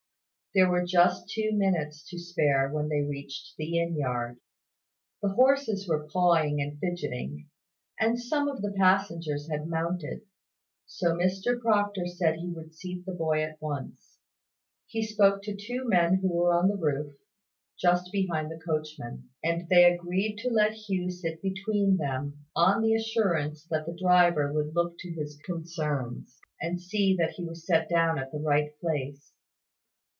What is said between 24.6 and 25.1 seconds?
look